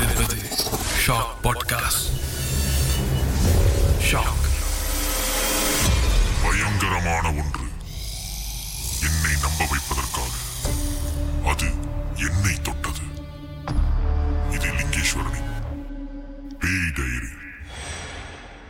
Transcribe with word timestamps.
கொண்டிருப்பது 0.00 0.42
shock 1.06 1.32
podcast 1.42 2.06
shock 4.10 4.44
பயங்கரமான 6.42 7.28
ஒன்று. 7.28 7.66
என்னை 9.02 9.32
நம்ப 9.40 9.66
வைப்பதற்காக. 9.70 10.32
அது 11.44 11.68
என்னை 12.16 12.54
தொட்டது. 12.62 13.04
இது 14.50 14.68
லிங்கேஸ்வரனின் 14.72 15.50
பேய் 16.60 16.92
டைரி. 16.94 17.32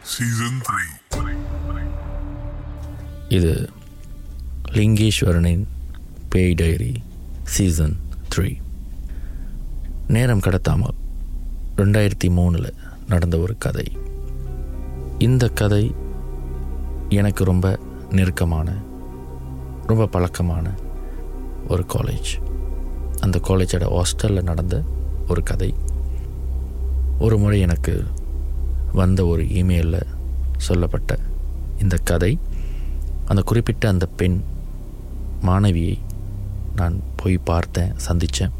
சீசன் 0.02 0.60
த்ரீ 0.68 1.34
இது 3.28 3.70
லிங்கேஸ்வரனின் 4.70 5.64
பேய் 6.28 6.54
டைரி 6.54 7.02
சீசன் 7.44 7.96
த்ரீ 8.34 8.56
நேரம் 10.06 10.40
கடத்தாமல் 10.40 10.98
ரெண்டாயிரத்தி 11.80 12.28
மூணில் 12.28 12.72
நடந்த 13.08 13.38
ஒரு 13.38 13.54
கதை. 13.58 13.92
இந்த 15.18 15.48
கதை 15.48 15.94
எனக்கு 17.08 17.44
ரொம்ப 17.44 17.78
நெருக்கமான 18.10 18.74
ரொம்ப 19.86 20.06
பழக்கமான 20.06 20.70
ஒரு 21.68 21.84
காலேஜ் 21.88 22.30
அந்த 23.20 23.40
காலேஜோட 23.42 23.86
ஹாஸ்டலில் 23.88 24.42
நடந்த 24.42 24.82
ஒரு 25.28 25.42
கதை. 25.42 25.74
ஒரு 27.18 27.38
முறை 27.38 27.60
எனக்கு 27.60 28.04
வந்த 28.92 29.26
ஒரு 29.26 29.42
இமெயிலில் 29.42 30.06
சொல்லப்பட்ட 30.56 31.18
இந்த 31.80 31.96
கதை. 32.04 32.38
அந்த 33.26 33.42
குறிப்பிட்ட 33.42 33.88
அந்த 33.88 34.06
பெண் 34.06 34.40
மாணவியை 35.42 35.98
நான் 36.76 37.00
போய் 37.16 37.38
பார்த்தேன் 37.38 37.92
சந்தித்தேன் 38.08 38.50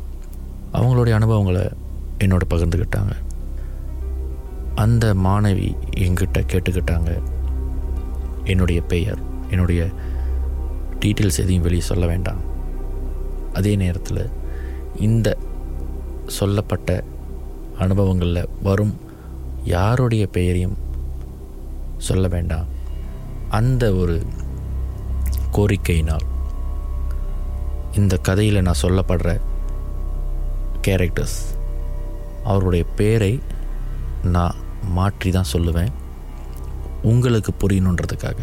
அவங்களுடைய 0.73 1.13
அனுபவங்களை 1.13 1.69
என்னோட 2.21 2.41
பகிர்ந்துக்கிட்டாங்க 2.51 3.13
அந்த 4.75 5.15
மாணவி 5.15 5.69
எங்கிட்ட 5.97 6.39
கேட்டுக்கிட்டாங்க. 6.53 7.11
என்னுடைய 8.45 8.81
பெயர் 8.83 9.19
என்னுடைய 9.51 9.89
டீட்டெயில்ஸ் 11.01 11.39
எதையும் 11.39 11.63
வெளியே 11.63 11.83
சொல்ல 11.83 12.07
வேண்டாம். 12.07 12.41
அதே 13.55 13.77
நேரத்தில் 13.77 14.31
இந்த 14.97 15.37
சொல்லப்பட்ட 16.27 17.05
அனுபவங்களில் 17.79 18.49
வரும் 18.63 18.95
யாருடைய 19.65 20.27
பெயரையும் 20.27 20.77
சொல்ல 21.97 22.29
வேண்டாம். 22.29 22.67
அந்த 23.49 23.93
ஒரு 23.93 24.23
கோரிக்கையினால் 25.53 26.27
இந்த 27.95 28.17
கதையில் 28.17 28.63
நான் 28.63 28.83
சொல்லப்படுற 28.83 29.41
கேரக்டர்ஸ் 30.87 31.39
அவருடைய 32.45 32.85
பேரை 32.97 33.41
நான் 34.23 34.55
மாற்றி 34.89 35.31
தான் 35.31 35.51
சொல்லுவேன். 35.53 35.89
உங்களுக்கு 37.03 37.53
புரியணுன்றதுக்காக. 37.61 38.37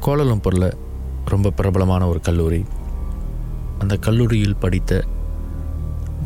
கோலலம்பூரில் 0.00 0.72
ரொம்ப 1.24 1.50
பிரபலமான 1.50 2.06
ஒரு 2.06 2.20
கல்லூரி. 2.20 2.64
அந்த 3.78 3.96
கல்லூரியில் 3.96 4.56
படித்த 4.56 5.04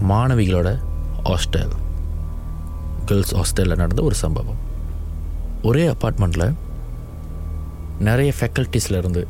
மாணவிகளோட 0.08 0.78
ஹாஸ்டல். 1.24 1.70
கேர்ள்ஸ் 3.04 3.34
ஹாஸ்டலில் 3.34 3.76
நடந்த 3.76 4.02
ஒரு 4.02 4.14
சம்பவம். 4.14 4.56
ஒரே 5.62 5.88
அப்பார்ட்மெண்ட்டில் 5.88 6.54
நிறைய 7.98 8.32
ஃபேக்கல்ட்டிஸ்லேருந்து 8.40 9.24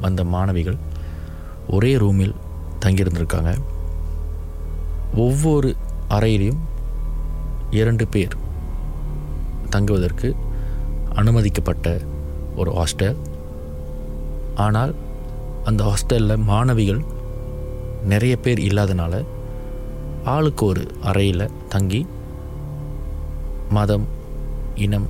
வந்த 0.00 0.24
மாணவிகள் 0.24 0.76
ஒரே 1.68 1.96
ரூமில் 1.96 2.34
தங்கியிருந்திருக்காங்க. 2.80 3.58
ஒவ்வொரு 5.14 5.76
அறையிலையும் 6.10 6.58
இரண்டு 7.72 8.06
பேர் 8.06 8.34
தங்குவதற்கு 9.70 10.36
அனுமதிக்கப்பட்ட 11.14 12.00
ஒரு 12.56 12.70
ஹாஸ்டல். 12.72 13.16
ஆனால் 14.54 14.94
அந்த 15.64 15.82
ஹாஸ்டலில் 15.84 16.42
மாணவிகள் 16.42 17.02
நிறைய 18.04 18.36
பேர் 18.36 18.58
இல்லாதனால 18.58 19.24
ஆளுக்கு 20.24 20.66
ஒரு 20.66 20.86
அறையில் 21.02 21.50
தங்கி 21.68 22.06
மதம் 23.70 24.06
இனம் 24.74 25.08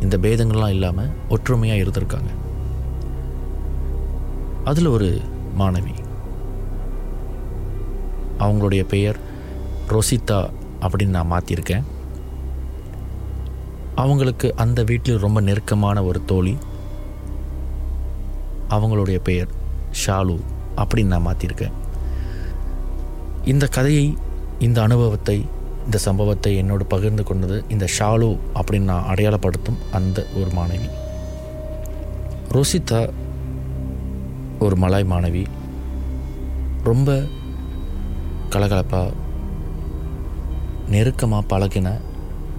இந்த 0.00 0.18
பேதங்கள்லாம் 0.18 0.68
இல்லாமல் 0.68 1.12
ஒற்றுமையாக 1.28 1.82
இருந்திருக்காங்க. 1.82 2.32
அதில் 4.64 4.86
ஒரு 4.86 5.20
மாணவி. 5.58 5.94
அவங்களுடைய 8.38 8.82
பெயர் 8.82 9.16
ரொசிதா 9.88 10.40
அப்படின்னு 10.80 11.16
நான் 11.18 11.32
மாற்றிருக்கேன் 11.32 11.82
அவங்களுக்கு 13.94 14.54
அந்த 14.56 14.82
வீட்டில் 14.82 15.18
ரொம்ப 15.18 15.40
நெருக்கமான 15.40 16.04
ஒரு 16.04 16.24
தோழி 16.24 16.56
அவங்களுடைய 18.70 19.18
பெயர் 19.18 19.48
ஷாலு 20.06 20.40
அப்படின்னு 20.76 21.04
நான் 21.04 21.26
மாற்றிருக்கேன் 21.26 21.72
இந்த 23.44 23.66
கதையை 23.66 24.16
இந்த 24.58 24.82
அனுபவத்தை 24.82 25.44
இந்த 25.84 25.98
சம்பவத்தை 25.98 26.56
என்னோடு 26.56 26.86
பகிர்ந்து 26.86 27.22
கொண்டது 27.22 27.64
இந்த 27.68 27.86
ஷாலு 27.98 28.38
அப்படின்னு 28.54 28.88
நான் 28.90 29.06
அடையாளப்படுத்தும் 29.08 29.78
அந்த 29.92 30.26
ஒரு 30.36 30.50
மாணவி. 30.56 30.88
ரோசிதா 32.48 33.10
ஒரு 34.58 34.76
மலாய் 34.76 35.10
மாணவி. 35.10 35.46
ரொம்ப 36.84 37.22
கலகலப்பாக 38.50 39.12
நெருக்கமாக 40.88 41.58
பழகின 41.58 42.00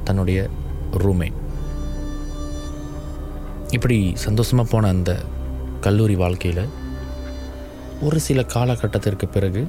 தன்னுடைய 0.04 0.50
ரூம்மேட் 0.92 1.34
இப்படி 3.70 4.14
சந்தோஷமாக 4.16 4.70
போன 4.70 4.88
அந்த 4.88 5.22
கல்லூரி 5.82 6.16
வாழ்க்கையில் 6.16 6.70
ஒரு 8.02 8.20
சில 8.20 8.44
காலகட்டத்திற்கு 8.44 9.28
பிறகு 9.28 9.68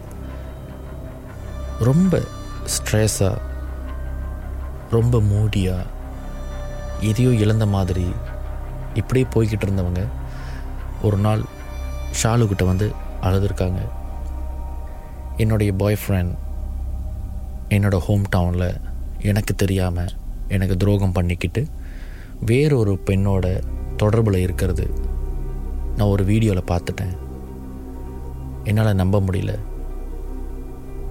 ரொம்ப 1.78 2.22
ஸ்ட்ரெஸ்ஸாக 2.64 3.38
ரொம்ப 4.90 5.19
மூடியாக 5.19 5.86
எதையோ 7.00 7.30
இழந்த 7.30 7.66
மாதிரி 7.66 8.06
இப்படியே 8.94 9.26
போய்கிட்டு 9.34 9.64
இருந்தவங்க 9.64 10.04
ஒரு 11.02 11.16
நாள் 11.16 11.42
ஷாலுக்கிட்ட 12.22 12.64
வந்து 12.64 12.92
அழுதுருக்காங்க. 13.22 13.88
என்னுடைய 15.36 15.72
பாய் 15.72 15.98
ஃப்ரெண்ட் 16.06 16.34
என்னோடய 17.68 17.98
ஹோம் 17.98 18.22
டவுனில் 18.36 18.80
எனக்கு 19.22 19.54
தெரியாமல் 19.54 20.12
எனக்கு 20.48 20.76
துரோகம் 20.76 21.12
பண்ணிக்கிட்டு 21.12 21.66
வேறொரு 22.40 23.00
பெண்ணோட 23.06 23.62
தொடர்பில் 23.96 24.36
இருக்கிறது. 24.36 24.90
நான் 25.96 26.08
ஒரு 26.08 26.24
வீடியோவில் 26.24 26.62
பார்த்துட்டேன். 26.62 27.16
என்னால் 28.64 28.94
நம்ப 28.94 29.20
முடியல. 29.20 29.58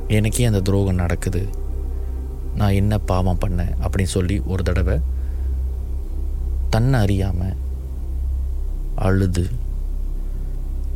எனக்கே 0.07 0.45
அந்த 0.45 0.61
துரோகம் 0.61 0.95
நடக்குது. 0.95 1.49
நான் 2.55 2.71
என்ன 2.71 2.97
பாவம் 2.97 3.39
பண்ணேன் 3.45 3.73
அப்படின்னு 3.81 4.13
சொல்லி 4.15 4.39
ஒரு 4.39 4.63
தடவை 4.63 4.99
தன்னை 6.69 6.99
அறியாமல் 6.99 7.55
அழுது 8.95 9.47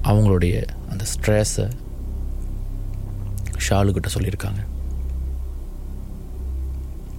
அவங்களுடைய 0.03 0.67
அந்த 0.89 1.03
ஸ்ட்ரெஸ்ஸை 1.13 1.69
ஷாலுக்கிட்ட 3.69 4.09
சொல்லியிருக்காங்க. 4.13 4.61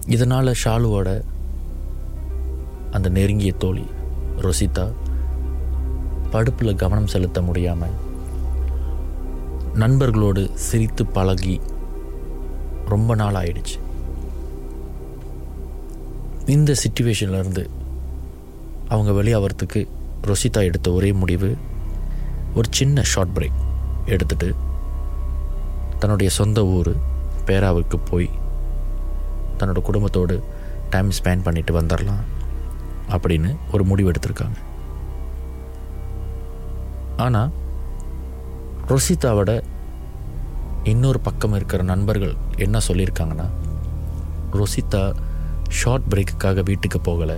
இதனால் 0.06 0.54
ஷாலுவோட 0.64 1.22
அந்த 2.90 3.08
நெருங்கிய 3.08 3.52
தோழி 3.52 3.86
ரொசிதா 4.36 4.92
படுப்பில் 6.30 6.76
கவனம் 6.76 7.06
செலுத்த 7.06 7.42
முடியாமல் 7.42 7.90
நண்பர்களோடு 9.74 10.54
சிரித்து 10.54 11.06
பழகி 11.06 11.60
ரொம்ப 12.86 13.14
நாள் 13.14 13.34
ஆயிடுச்சு. 13.34 13.78
இந்த 16.46 16.74
சுச்சுவேஷன்லேருந்து 16.84 17.68
அவங்க 18.88 19.22
வெளியாகிறதுக்கு 19.22 19.88
ரொசிதா 20.22 20.62
எடுத்த 20.62 20.90
ஒரே 20.90 21.12
முடிவு 21.12 21.56
ஒரு 22.54 22.68
சின்ன 22.70 23.02
ஷார்ட் 23.02 23.36
பிரேக் 23.36 23.60
எடுத்துட்டு 24.06 24.54
தன்னுடைய 25.98 26.32
சொந்த 26.32 26.66
ஊர் 26.66 26.92
பேராவுக்கு 27.46 28.00
போய் 28.10 28.30
தன்னோட 29.62 29.82
குடும்பத்தோடு 29.88 30.36
டைம் 30.90 31.10
ஸ்பெண்ட் 31.18 31.46
பண்ணிட்டு 31.48 31.80
வந்துடலாம் 31.80 32.22
அப்படின்னு 33.14 33.50
ஒரு 33.72 33.84
முடிவு 33.84 34.10
எடுத்திருக்காங்க. 34.12 34.58
ஆனால் 37.24 37.50
ரொசிதாவோட 38.90 39.50
இன்னொரு 40.92 41.18
பக்கம் 41.26 41.54
இருக்கிற 41.58 41.82
நண்பர்கள் 41.90 42.34
என்ன 42.56 42.78
சொல்லியிருக்காங்கன்னா 42.88 43.46
ரொசிதா 44.60 45.02
ஷார்ட் 45.80 46.08
பிரேக்குக்காக 46.12 46.62
வீட்டுக்கு 46.70 46.98
போகலை. 47.08 47.36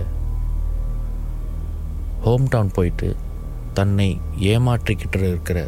ஹோம் 2.23 2.47
டவுன் 2.53 2.71
போயிட்டு 2.77 3.09
தன்னை 3.79 4.09
ஏமாற்றிக்கிட்டு 4.51 5.19
இருக்கிற 5.31 5.59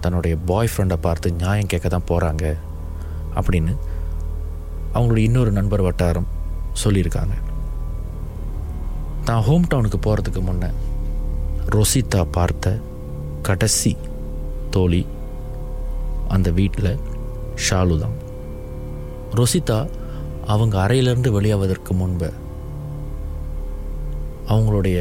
தன்னுடைய 0.00 0.34
பாய் 0.50 0.70
ஃப்ரெண்டை 0.72 0.98
பார்த்து 1.06 1.28
நியாயம் 1.42 1.70
கேட்க 1.72 1.88
தான் 1.88 2.08
போகிறாங்க 2.10 2.44
அப்படின்னு 3.38 3.72
அவங்களுடைய 4.94 5.28
இன்னொரு 5.30 5.52
நண்பர் 5.52 5.82
வட்டாரம் 5.82 6.28
சொல்லியிருக்காங்க. 6.84 7.36
நான் 9.26 9.42
ஹோம் 9.42 9.66
டவுனுக்கு 9.70 9.98
போகிறதுக்கு 10.06 10.40
முன்னே 10.40 10.70
ரொசித்தா 11.74 12.24
பார்த்த 12.30 12.78
கடைசி 13.42 13.96
தோழி 14.70 15.06
அந்த 16.28 16.50
வீட்டில் 16.50 16.98
ஷாலு 17.66 17.98
தான். 17.98 18.16
ரொசிதா 19.34 19.78
அவங்க 20.46 20.80
அறையிலிருந்து 20.80 21.40
வெளியாவதற்கு 21.40 21.92
முன்பு 21.92 22.32
அவங்களுடைய 24.48 24.98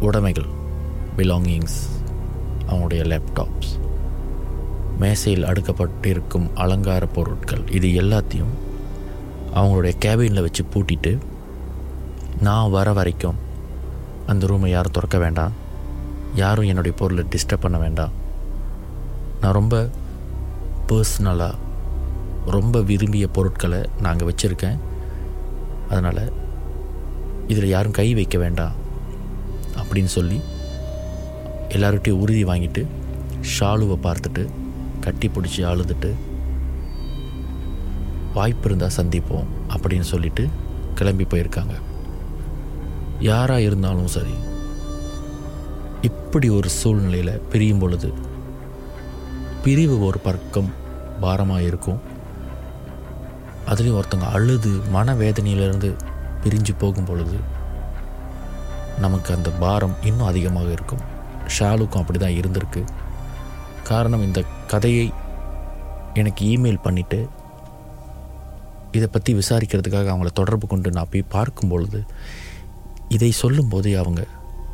உடைமைகள் 0.00 0.50
பிலாங்கிங்ஸ் 1.16 1.78
அவங்களுடைய 2.68 3.02
லேப்டாப்ஸ் 3.12 3.72
மேசையில் 5.00 5.46
அடுக்கப்பட்டிருக்கும் 5.50 6.46
அலங்கார 6.54 7.06
பொருட்கள். 7.06 7.64
இது 7.70 7.88
எல்லாத்தையும் 8.02 8.52
அவங்களுடைய 9.54 9.94
கேபினில் 10.04 10.44
வச்சு 10.46 10.62
பூட்டிட்டு 10.72 11.12
நான் 12.40 12.70
வர 12.70 12.92
வரைக்கும் 12.92 13.38
அந்த 14.26 14.46
ரூமை 14.46 14.68
யாரும் 14.68 14.92
திறக்க 14.92 15.18
வேண்டாம். 15.18 15.54
யாரும் 16.34 16.70
என்னுடைய 16.72 16.96
பொருளை 17.00 17.24
டிஸ்டர்ப் 17.30 17.64
பண்ண 17.64 17.78
வேண்டாம். 17.78 18.12
நான் 19.40 19.52
ரொம்ப 19.52 19.88
பர்சனலாக 20.88 21.54
ரொம்ப 22.56 22.80
விரும்பிய 22.80 23.26
பொருட்களை 23.28 23.80
நாங்கள் 24.00 24.28
வச்சுருக்கேன். 24.30 24.78
அதனால் 25.90 26.22
இதில் 27.48 27.74
யாரும் 27.74 27.98
கை 27.98 28.08
வைக்க 28.14 28.38
வேண்டாம் 28.38 28.76
அப்படின்னு 29.80 30.12
சொல்லி 30.18 30.40
எல்லார்கிட்டையும் 31.68 32.22
உறுதி 32.24 32.44
வாங்கிட்டு 32.44 32.82
ஷாலுவை 33.54 33.96
பார்த்துட்டு 34.06 34.44
கட்டி 35.04 35.28
பிடிச்சி 35.28 35.62
அழுதுட்டு 35.70 36.10
வாய்ப்பு 38.34 38.66
இருந்தால் 38.68 38.96
சந்திப்போம் 38.96 39.48
அப்படின்னு 39.74 40.06
சொல்லிட்டு 40.12 40.42
கிளம்பி 40.98 41.24
போயிருக்காங்க. 41.24 41.74
யாராக 43.28 43.66
இருந்தாலும் 43.68 44.12
சரி 44.16 44.34
இப்படி 46.08 46.48
ஒரு 46.58 46.68
சூழ்நிலையில் 46.80 47.40
பிரியும் 47.52 47.78
பொழுது 47.78 48.10
பிரிவு 49.64 49.96
ஒரு 50.08 50.18
பக்கம் 50.26 50.70
பாரமாக 51.20 51.66
இருக்கும். 51.70 52.00
அதுலேயும் 53.70 53.98
ஒருத்தங்க 54.00 54.28
அழுது 54.36 54.70
மனவேதனையிலிருந்து 54.94 55.90
பிரிஞ்சு 56.44 56.72
போகும் 56.78 57.08
பொழுது 57.10 57.38
நமக்கு 59.04 59.30
அந்த 59.34 59.50
பாரம் 59.64 59.98
இன்னும் 60.08 60.30
அதிகமாக 60.30 60.70
இருக்கும். 60.76 61.02
ஷாலுக்கும் 61.58 62.02
அப்படி 62.02 62.18
தான் 62.18 62.38
இருந்திருக்கு. 62.40 62.82
காரணம் 63.90 64.26
இந்த 64.28 64.40
கதையை 64.70 65.12
எனக்கு 66.14 66.44
இமெயில் 66.46 66.84
பண்ணிவிட்டு 66.84 67.28
இதை 68.92 69.08
பற்றி 69.12 69.34
விசாரிக்கிறதுக்காக 69.34 70.10
அவங்கள 70.12 70.26
தொடர்பு 70.32 70.66
கொண்டு 70.66 70.90
நான் 70.90 71.08
போய் 71.10 71.22
பார்க்கும் 71.22 71.68
பொழுது 71.68 72.04
இதை 73.08 73.30
சொல்லும்போதே 73.30 73.94
அவங்க 73.94 74.26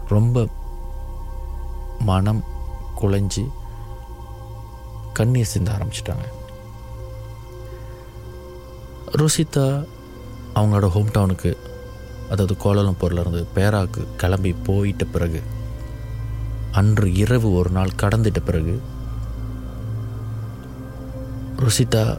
ரொம்ப 0.09 0.47
மனம் 1.99 2.45
குலைஞ்சி 3.01 3.45
கண்ணீர் 5.13 5.47
சிந்த 5.47 5.71
ஆரம்பிச்சிட்டாங்க. 5.73 6.25
ருசிதா 9.13 9.87
அவங்களோட 10.55 10.89
ஹோம் 10.89 11.11
டவுனுக்கு 11.13 11.57
அதாவது 12.31 12.55
கோலாலம்பூர்லேருந்து 12.65 13.47
பேராக்கு 13.55 14.07
கிளம்பி 14.17 14.55
போயிட்ட 14.67 15.05
பிறகு 15.05 15.43
அன்று 16.73 17.15
இரவு 17.15 17.55
ஒரு 17.55 17.71
நாள் 17.71 17.99
கடந்துட்ட 18.03 18.41
பிறகு 18.45 18.75
ருசிதா 21.65 22.19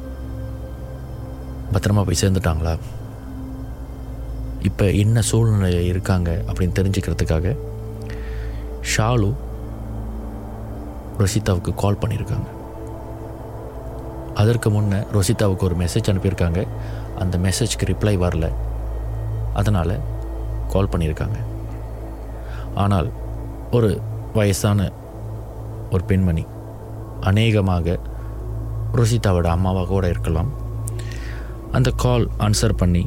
பத்திரமா 1.73 2.03
போய் 2.05 2.21
சேர்ந்துட்டாங்களா? 2.21 2.77
இப்போ 4.61 4.91
என்ன 4.91 5.21
சூழ்நிலை 5.21 5.87
இருக்காங்க 5.87 6.43
அப்படின்னு 6.47 6.77
தெரிஞ்சுக்கிறதுக்காக 6.79 7.55
ஷாலு 8.91 9.33
ருசிதாவுக்கு 11.17 11.75
கால் 11.75 12.01
பண்ணியிருக்காங்க. 12.01 12.49
அதற்கு 14.35 14.69
முன்னே 14.69 14.97
ருசிதாவுக்கு 14.97 15.67
ஒரு 15.67 15.75
மெசேஜ் 15.75 16.09
அனுப்பியிருக்காங்க. 16.11 16.67
அந்த 17.19 17.37
மெசேஜ்க்கு 17.37 17.85
ரிப்ளை 17.85 18.15
வரல. 18.25 18.51
அதனால் 19.53 19.99
கால் 20.69 20.91
பண்ணியிருக்காங்க. 20.91 21.37
ஆனால் 22.75 23.11
ஒரு 23.71 24.01
வயசான 24.33 24.91
ஒரு 25.91 26.03
பெண்மணி 26.03 26.45
அநேகமாக 27.21 27.99
ருஷிதாவோட 28.99 29.47
அம்மாவாக 29.55 29.89
கூட 29.93 30.05
இருக்கலாம். 30.13 30.49
அந்த 31.77 31.89
கால் 32.03 32.25
ஆன்சர் 32.45 32.79
பண்ணி 32.81 33.03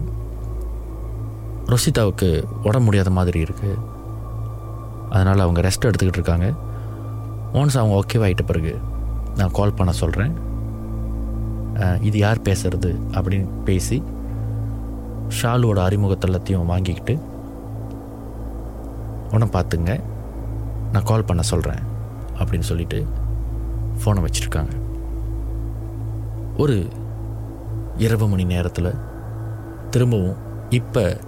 ருஷிதாவுக்கு 1.73 2.29
உடம்பு 2.69 2.87
முடியாத 2.87 3.11
மாதிரி 3.19 3.39
இருக்குது 3.47 3.79
அதனால் 5.15 5.45
அவங்க 5.45 5.61
ரெஸ்ட் 5.67 5.89
எடுத்துக்கிட்டு 5.89 6.21
இருக்காங்க. 6.21 6.49
ஒன்ஸ் 7.61 7.79
அவங்க 7.81 7.95
ஓகேவாயிட்ட 8.01 8.45
பிறகு 8.51 8.73
நான் 9.39 9.57
கால் 9.59 9.77
பண்ண 9.79 9.93
சொல்கிறேன் 10.03 10.35
இது 12.09 12.17
யார் 12.25 12.47
பேசுறது 12.49 12.91
அப்படின்னு 13.17 13.49
பேசி 13.69 13.99
ஷாலுவோட 15.39 15.79
அறிமுகத்தை 15.89 16.27
எல்லாத்தையும் 16.29 16.71
வாங்கிக்கிட்டு 16.73 17.15
உன்னை 19.35 19.49
பார்த்துங்க 19.57 19.93
நான் 20.93 21.09
கால் 21.11 21.29
பண்ண 21.29 21.43
சொல்கிறேன் 21.53 21.83
அப்படின்னு 22.39 22.69
சொல்லிட்டு 22.71 22.99
ஃபோனை 24.01 24.23
வச்சுருக்காங்க. 24.27 24.73
ஒரு 26.61 26.89
இரவு 27.97 28.29
மணி 28.29 28.45
நேரத்தில் 28.45 28.95
திரும்பவும் 29.91 30.37
இப்போ 30.71 31.19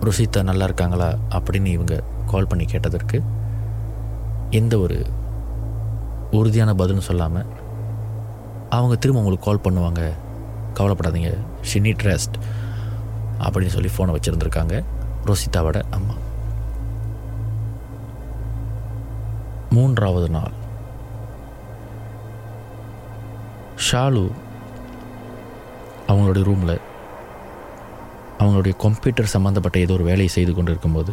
ருசிதா 0.00 0.42
நல்லா 0.42 0.64
இருக்காங்களா? 0.64 1.14
அப்படின்னு 1.28 1.64
இவங்க 1.64 2.02
கால் 2.26 2.46
பண்ணி 2.46 2.64
கேட்டதற்கு 2.64 3.22
எந்த 4.50 4.78
ஒரு 4.78 5.06
உறுதியான 6.30 6.74
பதிலும் 6.74 7.00
சொல்லாமல் 7.00 7.46
அவங்க 8.70 8.96
திரும்ப 8.96 9.22
உங்களுக்கு 9.22 9.46
கால் 9.46 9.64
பண்ணுவாங்க. 9.64 10.12
கவலைப்படாதீங்க. 10.74 11.38
ஷினி 11.72 11.92
ட்ரெஸ்ட் 12.02 12.36
அப்படின்னு 13.38 13.74
சொல்லி 13.76 13.90
ஃபோனை 13.96 14.16
வச்சுருந்துருக்காங்க 14.16 14.84
ரோசிதாவோட 15.24 15.82
அம்மா. 15.90 16.14
மூன்றாவது 19.70 20.28
நாள். 20.28 20.62
ஷாலு 23.86 24.24
அவங்களுடைய 26.08 26.42
ரூமில் 26.48 26.76
அவங்களுடைய 28.38 28.74
கம்ப்யூட்டர் 28.84 29.32
சம்மந்தப்பட்ட 29.34 29.78
ஏதோ 29.84 29.94
ஒரு 29.96 30.04
வேலையை 30.10 30.30
செய்து 30.34 30.52
கொண்டு 30.54 30.72
இருக்கும்போது 30.72 31.12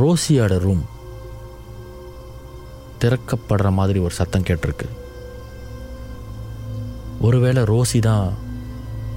ரோசியோட 0.00 0.54
ரூம் 0.66 0.84
திறக்கப்படுற 3.02 3.70
மாதிரி 3.78 3.98
ஒரு 4.06 4.14
சத்தம் 4.18 4.46
கேட்டிருக்கு. 4.48 4.88
ஒருவேளை 7.26 7.62
ரோசி 7.72 7.98
தான் 8.08 8.26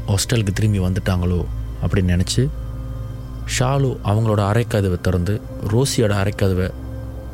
ஹாஸ்டலுக்கு 0.09 0.53
திரும்பி 0.59 0.79
வந்துட்டாங்களோ 0.79 1.41
அப்படின்னு 1.83 2.13
நினச்சி 2.15 2.43
ஷாலு 3.55 3.89
அவங்களோட 4.11 4.41
அரைக்கதவை 4.51 4.97
திறந்து 5.07 5.35
ரோசியோட 5.73 6.13
அரைக்கதவை 6.23 6.67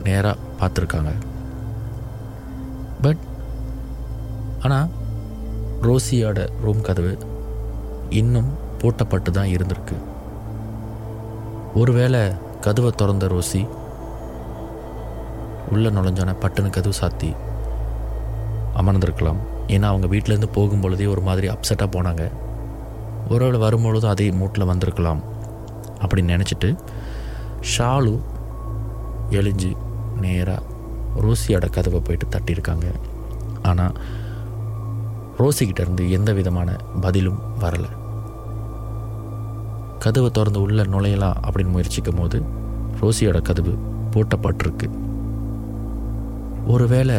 நேராக 0.08 0.44
பார்த்துருக்காங்க. 0.60 1.14
ஆனால் 4.66 4.92
ரோசியோட 5.88 6.40
ரூம் 6.66 6.86
கதவு 6.90 7.14
இன்னும் 8.20 8.52
பூட்டப்பட்டு 8.82 9.30
தான் 9.38 9.52
இருந்திருக்கு. 9.56 9.98
ஒருவேளை 11.82 12.22
கதவை 12.66 12.92
திறந்த 13.00 13.26
ரோசி 13.34 13.62
உள்ளே 15.74 15.90
நுழைஞ்சோன்னே 15.96 16.34
பட்டுன்னு 16.44 16.76
கதவு 16.78 16.96
சாத்தி 17.02 17.30
அமர்ந்திருக்கலாம். 18.82 19.40
ஏன்னா 19.74 19.88
அவங்க 19.92 20.08
வீட்டிலேருந்து 20.14 20.56
போகும் 20.58 20.84
பொழுதே 20.84 21.06
ஒரு 21.14 21.22
மாதிரி 21.28 21.48
அப்செட்டாக 21.54 21.90
போனாங்க. 21.96 22.24
ஒருவேளை 23.34 23.60
வரும்பொழுதும் 23.66 24.14
அதே 24.14 24.28
மூட்டில் 24.40 24.70
வந்திருக்கலாம் 24.72 25.22
அப்படின்னு 26.04 26.34
நினச்சிட்டு 26.36 26.70
ஷாலு 27.74 28.14
எழிஞ்சு 29.40 29.72
நேராக 30.24 30.68
ரோசியோட 31.26 31.66
கதவை 31.78 32.02
போயிட்டு 32.08 32.28
தட்டியிருக்காங்க. 32.36 32.88
ஆனால் 33.70 33.96
ரோசிக்கிட்ட 35.40 35.82
இருந்து 35.86 36.04
எந்த 36.18 36.30
விதமான 36.40 36.76
பதிலும் 37.04 37.40
வரலை. 37.64 37.92
கதவை 40.04 40.30
திறந்து 40.32 40.60
உள்ளே 40.66 40.84
நுழையலாம் 40.94 41.40
அப்படின்னு 41.46 41.74
முயற்சிக்கும் 41.76 42.20
போது 42.20 42.38
ரோசியோட 43.02 43.40
கதவு 43.50 43.74
பூட்டப்பட்டிருக்கு. 44.14 44.88
ஒருவேளை 46.74 47.18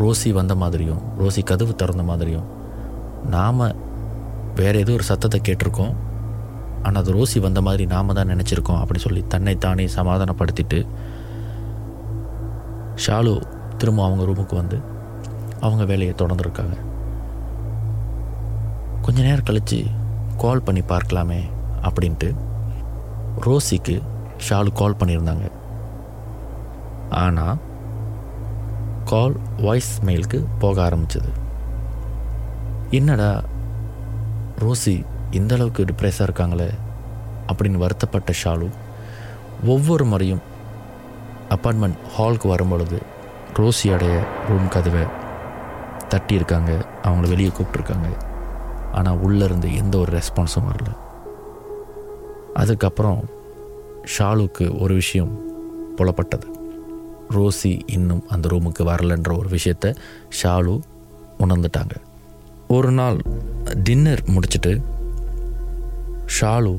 ரோசி 0.00 0.30
வந்த 0.38 0.54
மாதிரியும் 0.62 1.02
ரோசி 1.20 1.42
கதவு 1.50 1.74
திறந்த 1.82 2.02
மாதிரியும் 2.10 2.48
நாம் 3.34 3.62
வேறு 4.58 4.80
ஏதோ 4.82 4.92
ஒரு 4.98 5.06
சத்தத்தை 5.10 5.38
கேட்டிருக்கோம். 5.40 5.94
ஆனால் 6.82 7.00
அது 7.02 7.14
ரோசி 7.18 7.38
வந்த 7.46 7.60
மாதிரி 7.66 7.84
நாம் 7.94 8.16
தான் 8.18 8.32
நினச்சிருக்கோம் 8.32 8.80
அப்படி 8.82 9.00
சொல்லி 9.04 9.22
தன்னை 9.34 9.54
தானே 9.66 9.86
சமாதானப்படுத்திட்டு 9.98 10.80
ஷாலு 13.06 13.32
திரும்ப 13.78 14.04
அவங்க 14.04 14.24
ரூமுக்கு 14.28 14.54
வந்து 14.54 14.76
அவங்க 15.66 15.84
வேலையை 15.92 16.14
தொடர்ந்துருக்காங்க. 16.18 16.76
கொஞ்ச 19.06 19.18
நேரம் 19.22 19.48
கழித்து 19.48 19.78
கால் 20.42 20.62
பண்ணி 20.66 20.80
பார்க்கலாமே 20.92 21.38
அப்படின்ட்டு 21.88 22.28
ரோசிக்கு 23.44 23.94
ஷாலு 24.46 24.70
கால் 24.72 24.96
பண்ணியிருந்தாங்க. 25.00 25.46
ஆனால் 27.24 27.58
கால் 29.04 29.36
வாய்ஸ் 29.56 29.92
மெயிலுக்கு 30.06 30.38
போக 30.58 30.76
ஆரம்பிச்சது. 30.88 31.30
என்னடா 32.98 33.30
ரோசி 34.64 34.96
இந்த 35.30 35.54
அளவுக்கு 35.54 35.84
டிப்ரெஸ்ஸாக 35.84 36.28
இருக்காங்களே 36.28 36.70
அப்படின்னு 37.50 37.82
வருத்தப்பட்ட 37.84 38.32
ஷாலு 38.44 38.68
ஒவ்வொரு 39.74 40.04
முறையும் 40.04 40.44
அப்பார்ட்மெண்ட் 41.54 41.98
ஹாலுக்கு 42.16 42.48
வரும்பொழுது 42.54 42.98
ரோசியோடைய 43.58 44.16
ரூம் 44.48 44.72
கதவை 44.76 45.04
தட்டியிருக்காங்க. 46.12 46.72
அவங்கள 47.02 47.28
வெளியே 47.34 47.52
கூப்பிட்ருக்காங்க 47.58 48.08
ஆனால் 48.96 49.22
உள்ளேருந்து 49.26 49.68
எந்த 49.76 49.98
ஒரு 49.98 50.12
ரெஸ்பான்ஸும் 50.18 50.68
வரல. 50.70 50.90
அதுக்கப்புறம் 52.54 53.24
ஷாலுக்கு 54.18 54.80
ஒரு 54.80 54.94
விஷயம் 54.94 55.32
புலப்பட்டது. 55.96 56.48
ரோசி 57.30 57.80
இன்னும் 57.86 58.24
அந்த 58.28 58.48
ரூமுக்கு 58.48 58.82
வரலன்ற 58.90 59.38
ஒரு 59.38 59.48
விஷயத்த 59.48 59.94
ஷாலு 60.42 60.74
உணர்ந்துட்டாங்க. 61.38 61.96
ஒரு 62.68 62.90
நாள் 62.90 63.18
டின்னர் 63.82 64.22
முடிச்சிட்டு 64.26 64.80
ஷாலு 66.40 66.72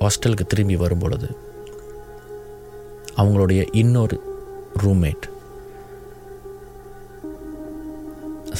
ஹாஸ்டலுக்கு 0.00 0.46
திரும்பி 0.46 0.76
வரும்பொழுது 0.76 1.28
அவங்களுடைய 3.16 3.68
இன்னொரு 3.72 4.16
ரூம்மேட் 4.82 5.26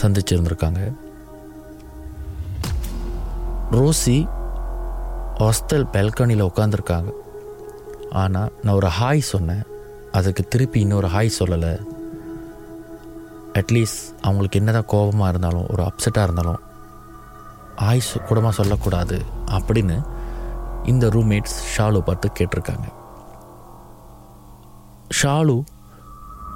சந்திச்சிருந்திருக்காங்க. 0.02 0.80
ரோசி 3.76 4.16
ஹாஸ்டல் 5.38 5.86
பெல்கனியில் 5.92 6.48
உட்காந்துருக்காங்க 6.48 7.10
ஆனால் 8.22 8.52
நான் 8.62 8.74
ஒரு 8.74 8.88
ஹாய் 8.98 9.22
சொன்னேன். 9.30 9.64
அதுக்கு 10.12 10.42
திருப்பி 10.48 10.78
இன்னொரு 10.80 11.08
ஹாய் 11.08 11.36
சொல்லலை. 11.38 11.72
அட்லீஸ்ட் 13.60 14.02
அவங்களுக்கு 14.20 14.58
என்னதான் 14.58 14.90
கோபமாக 14.92 15.28
இருந்தாலும் 15.28 15.66
ஒரு 15.70 15.82
அப்செட்டாக 15.82 16.22
இருந்தாலும் 16.22 16.60
ஹாய் 17.76 18.04
கூடமாக 18.28 18.54
சொல்லக்கூடாது 18.60 19.18
அப்படின்னு 19.56 19.96
இந்த 20.92 21.08
ரூம்மேட்ஸ் 21.08 21.58
ஷாலு 21.74 22.00
பார்த்து 22.00 22.36
கேட்டிருக்காங்க. 22.38 22.86
ஷாலு 25.20 25.56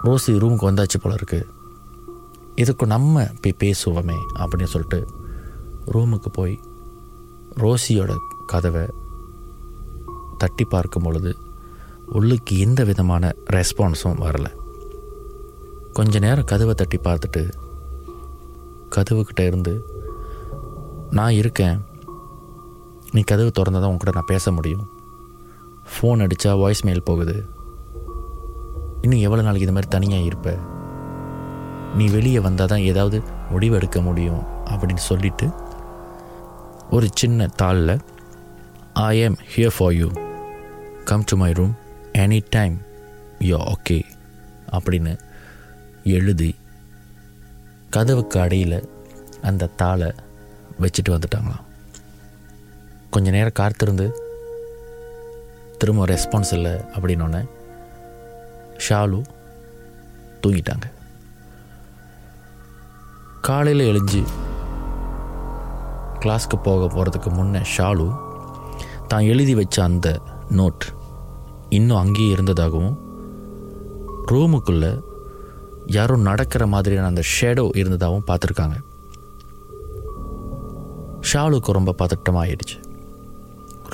ரோசி 0.07 0.33
ரூமுக்கு 0.43 0.71
வந்தாச்சு 0.71 0.99
போல 1.03 1.15
இருக்குது 1.15 1.49
இதுக்கு 2.55 2.87
நம்ம 2.87 3.27
போய் 3.43 3.61
பேசுவோமே 3.65 4.19
அப்படின்னு 4.41 4.73
சொல்லிட்டு 4.75 5.01
ரூமுக்கு 5.95 6.31
போய் 6.33 6.55
ரோசியோட 7.63 8.17
கதவை 8.47 8.87
தட்டி 10.39 10.65
பார்க்கும் 10.65 11.03
பொழுது 11.03 11.37
உள்ளுக்கு 12.07 12.59
எந்த 12.59 12.85
விதமான 12.85 13.33
ரெஸ்பான்ஸும் 13.53 14.21
வரல. 14.21 14.49
கொஞ்ச 15.93 16.19
நேரம் 16.19 16.45
கதவை 16.45 16.75
தட்டி 16.75 16.99
பார்த்துட்டு 16.99 17.43
கதவுக்கிட்ட 18.97 19.41
இருந்து 19.47 19.73
நான் 21.11 21.33
இருக்கேன். 21.33 21.79
நீ 23.13 23.21
கதவு 23.21 23.51
திறந்தால் 23.51 23.81
தான் 23.81 23.91
உங்ககிட்ட 23.91 24.11
நான் 24.11 24.33
பேச 24.35 24.53
முடியும். 24.53 24.87
ஃபோன் 25.93 26.23
அடித்தா 26.25 26.59
வாய்ஸ் 26.59 26.85
மெயில் 26.85 27.03
போகுது. 27.03 27.37
இன்னும் 29.01 29.21
எவ்வளோ 29.21 29.43
நாளைக்கு 29.43 29.67
இது 29.67 29.73
மாதிரி 29.73 29.91
தனியாக 29.91 30.25
இருப்ப? 30.25 30.59
நீ 31.97 32.09
வெளியே 32.09 32.41
வந்தால் 32.41 32.67
தான் 32.67 32.87
ஏதாவது 32.91 33.23
முடிவு 33.51 33.75
எடுக்க 33.75 34.01
முடியும் 34.01 34.43
அப்படின்னு 34.65 35.03
சொல்லிவிட்டு 35.11 35.47
ஒரு 36.91 37.09
சின்ன 37.15 37.47
தாளில் 37.63 38.01
I 38.93 39.25
am 39.25 39.37
here 39.55 39.75
for 39.77 39.93
you 39.93 40.09
come 41.05 41.25
to 41.25 41.37
my 41.37 41.53
room 41.53 41.75
any 42.13 42.41
time 42.51 42.81
yo 43.39 43.59
okay 43.75 43.99
அப்படின்னு 44.73 45.13
எழுதி 46.05 46.55
கதவுக்கு 47.91 48.41
அடியில் 48.41 48.89
அந்த 49.43 49.67
தாளை 49.67 50.13
வச்சுட்டு 50.81 51.11
வந்துட்டாங்களாம். 51.11 51.65
கொஞ்ச 53.11 53.31
நேரம் 53.31 53.59
காத்திருந்து 53.61 54.07
திரும்ப 55.79 56.07
ரெஸ்பான்ஸ் 56.07 56.53
இல்லை 56.53 56.73
அப்படின்னோடனே 56.73 57.43
ஷாலு 58.89 59.23
தூங்கிட்டாங்க. 60.43 60.87
காலையில் 63.41 63.87
எழுஞ்சு 63.87 64.23
கிளாஸ்க்கு 66.23 66.57
போக 66.63 66.87
போகிறதுக்கு 66.87 67.33
முன்னே 67.33 67.61
ஷாலு 67.77 68.07
தான் 69.07 69.21
எழுதி 69.21 69.55
வச்ச 69.55 69.83
அந்த 69.83 70.21
நோட் 70.51 70.85
இன்னும் 71.69 71.99
அங்கேயே 71.99 72.33
இருந்ததாகவும் 72.33 72.97
ரூமுக்குள்ளே 74.31 75.03
யாரோ 75.87 76.17
நடக்கிற 76.17 76.67
மாதிரியான 76.67 77.07
அந்த 77.07 77.23
ஷேடோ 77.35 77.77
இருந்ததாகவும் 77.77 78.27
பார்த்துருக்காங்க. 78.27 78.77
ஷாலுக்கு 81.33 81.71
ரொம்ப 81.73 81.95
பதட்டமாக 81.99 82.43
ஆயிடுச்சு 82.45 82.77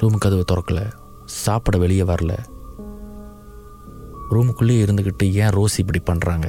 ரூம் 0.01 0.19
கதவு 0.19 0.45
திறக்கல 0.53 0.81
சாப்பிட 1.25 1.79
வெளியே 1.79 2.03
வரல. 2.03 2.33
ரூமுக்குள்ளேயே 4.31 4.83
இருந்துக்கிட்டு 4.85 5.33
ஏன் 5.33 5.55
ரோசி 5.57 5.79
இப்படி 5.79 6.01
பண்ணுறாங்க 6.11 6.49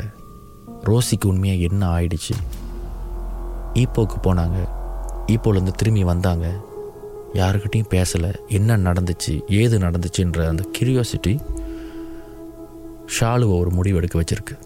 ரோசிக்கு 0.84 1.26
உண்மையாக 1.26 1.62
என்ன 1.62 1.82
ஆயிடுச்சு? 1.96 2.34
ஈப்போக்கு 3.74 4.18
போனாங்க. 4.24 4.58
ஈப்போலேருந்து 5.28 5.72
திரும்பி 5.72 6.04
வந்தாங்க. 6.04 6.54
யாருக்கிட்டையும் 7.34 7.90
பேசலை. 7.90 8.34
என்ன 8.48 8.78
நடந்துச்சு 8.78 9.52
ஏது 9.52 9.78
நடந்துச்சுன்ற 9.80 10.48
அந்த 10.48 10.64
கியூரியாசிட்டி 10.78 11.40
ஷாலுவை 13.20 13.60
ஒரு 13.60 13.72
முடிவு 13.72 13.98
எடுக்க 13.98 14.22
வச்சுருக்கு. 14.22 14.58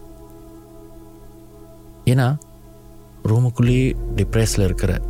ஏன்னா 2.05 2.37
ரூமுக்குள்ளேயே 3.23 3.95
டிப்ரெஸில் 4.15 4.63
இருக்கிற 4.63 5.01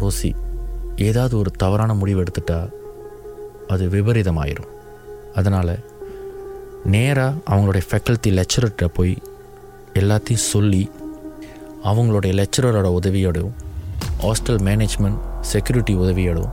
ரோசி 0.00 0.34
ஏதாவது 0.96 1.38
ஒரு 1.38 1.50
தவறான 1.50 1.94
முடிவு 1.94 2.22
எடுத்துட்டா 2.22 2.70
அது 3.68 3.88
விபரீதமாயிரும். 3.88 4.72
அதனால் 5.34 5.78
நேராக 6.84 7.38
அவங்களுடைய 7.50 7.80
ஃபேக்கல்ட்டி 7.90 8.26
லெக்சரர்கிட்ட 8.26 8.84
போய் 8.84 9.22
எல்லாத்தையும் 9.94 10.44
சொல்லி 10.52 10.90
அவங்களுடைய 11.84 12.32
லெக்சரரோட 12.32 12.88
உதவியோடையும் 13.02 13.54
ஹாஸ்டல் 14.24 14.60
மேனேஜ்மெண்ட் 14.66 15.18
செக்யூரிட்டி 15.40 15.94
உதவியோடும் 15.94 16.52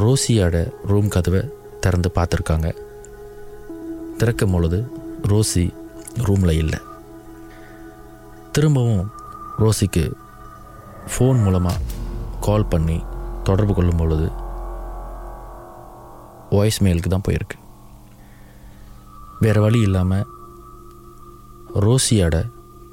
ரோசியோட 0.00 0.56
ரூம் 0.90 1.08
கதவை 1.08 1.40
திறந்து 1.80 2.10
பார்த்துருக்காங்க. 2.14 2.68
திறக்கும் 4.18 4.50
பொழுது 4.50 4.78
ரோசி 5.22 5.64
ரூமில் 6.26 6.54
இல்லை. 6.62 6.80
திரும்பவும் 8.52 9.12
ரோசிக்கு 9.58 10.04
ஃபோன் 11.12 11.40
மூலமாக 11.44 11.84
கால் 12.40 12.70
பண்ணி 12.74 12.98
தொடர்பு 13.42 13.74
கொள்ளும் 13.74 13.96
பொழுது 13.96 14.28
வாய்ஸ் 16.50 16.82
மெயிலுக்கு 16.84 17.12
தான் 17.14 17.28
போயிருக்கு. 17.28 17.58
வேறு 19.40 19.60
வழி 19.60 19.80
இல்லாமல் 19.80 20.28
ரோசியோட 21.86 22.38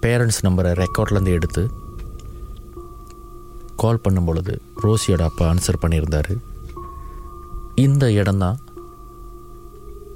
பேரண்ட்ஸ் 0.05 0.45
நம்பரை 0.47 0.73
ரெக்கார்ட்லேருந்து 0.83 1.37
எடுத்து 1.39 1.63
கால் 3.83 4.03
பண்ணும் 4.03 4.27
பொழுது 4.29 4.53
ரோசியோட 4.83 5.23
அப்பா 5.29 5.43
ஆன்சர் 5.51 5.81
பண்ணியிருந்தார். 5.81 6.31
இந்த 7.85 8.05
இடம்தான் 8.19 8.57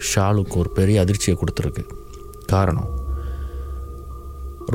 ஷாலுக்கு 0.10 0.55
ஒரு 0.62 0.70
பெரிய 0.79 1.01
அதிர்ச்சியை 1.01 1.36
கொடுத்துருக்கு. 1.39 1.84
காரணம் 2.46 2.89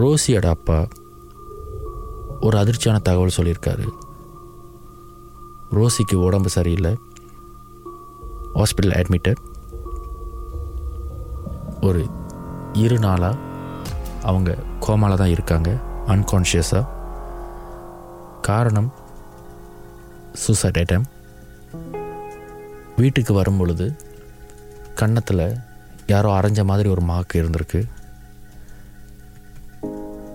ரோசியோட 0.01 0.47
அப்பா 0.57 0.79
ஒரு 2.41 2.57
அதிர்ச்சியான 2.59 2.99
தகவல் 3.09 3.37
சொல்லியிருக்காரு. 3.37 3.87
ரோசிக்கு 5.79 6.17
உடம்பு 6.27 6.51
சரியில்லை. 6.57 6.93
ஹாஸ்பிட்டல் 8.59 8.97
அட்மிட்டட் 9.01 9.41
ஒரு 11.81 12.03
இரு 12.85 12.99
நாளாக 12.99 13.37
அவங்க 14.23 14.51
கோமால 14.87 15.17
தான் 15.21 15.35
இருக்காங்க 15.37 15.71
அன்கான்ஷியஸாக 16.15 16.85
காரணம் 18.49 18.93
சூசைட் 20.33 20.79
ஐட்டம் 20.79 21.05
வீட்டுக்கு 22.97 23.33
வரும் 23.35 23.57
பொழுது 23.57 23.87
கன்னத்தில் 24.95 25.43
யாரோ 26.07 26.41
அரைஞ்ச 26.41 26.65
மாதிரி 26.65 26.89
ஒரு 26.89 27.03
மாக்கு 27.03 27.35
இருந்திருக்கு. 27.35 27.81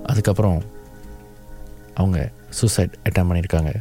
அதுக்கப்புறம் 0.04 0.64
அவங்க 1.94 2.32
சூசைட் 2.50 2.98
அட்டம் 3.04 3.30
பண்ணியிருக்காங்க. 3.30 3.72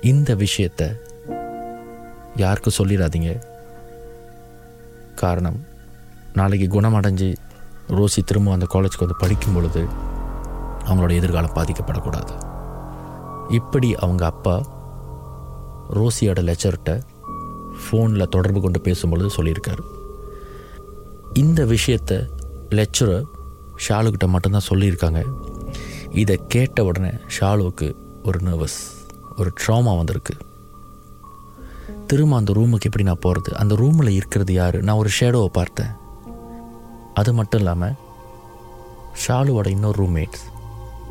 இந்த 0.00 0.34
விஷயத்தை 0.34 0.88
யாருக்கும் 2.36 2.78
சொல்லிடாதீங்க. 2.78 3.32
காரணம் 5.14 5.64
நாளைக்கு 6.34 6.80
குணமடைஞ்சு 6.80 7.36
ரோசி 7.88 8.22
திரும்ப 8.24 8.52
அந்த 8.52 8.66
காலேஜுக்கு 8.74 9.06
வந்து 9.06 9.16
படிக்கும் 9.18 9.54
பொழுது 9.54 10.14
அவங்களோட 10.86 11.12
எதிர்காலம் 11.12 11.54
பாதிக்கப்படக்கூடாது. 11.54 12.34
இப்படி 13.48 13.94
அவங்க 13.94 14.24
அப்பா 14.24 14.54
ரோசியோட 15.90 16.40
லெச்சர்கிட்ட 16.48 17.02
ஃபோனில் 17.80 18.28
தொடர்பு 18.28 18.60
கொண்டு 18.60 18.80
பேசும்பொழுது 18.80 19.28
சொல்லியிருக்காரு. 19.36 19.84
இந்த 21.32 21.64
விஷயத்தை 21.64 22.16
லெக்சரர் 22.70 23.24
ஷாலுக்கிட்ட 23.88 24.26
மட்டும்தான் 24.26 24.68
சொல்லியிருக்காங்க. 24.68 25.24
இதை 26.10 26.40
கேட்ட 26.48 26.84
உடனே 26.84 27.10
ஷாலுவுக்கு 27.40 27.94
ஒரு 28.24 28.38
நர்வஸ் 28.38 28.78
ஒரு 29.36 29.52
ட்ராமா 29.60 29.96
வந்திருக்கு. 29.96 30.34
திரும்ப 32.06 32.36
அந்த 32.36 32.52
ரூமுக்கு 32.52 32.88
எப்படி 32.88 33.04
நான் 33.04 33.18
போகிறது 33.20 33.56
அந்த 33.56 33.74
ரூமில் 33.74 34.08
இருக்கிறது 34.08 34.52
யார்? 34.52 34.82
நான் 34.82 34.96
ஒரு 34.96 35.10
ஷேடோவை 35.20 35.46
பார்த்தேன். 35.46 35.92
அது 37.14 37.34
மட்டும் 37.34 37.60
இல்லாமல் 37.60 37.94
ஷாலுவோட 39.26 39.66
இன்னொரு 39.66 40.04
ரூம்மேட்ஸ் 40.04 40.44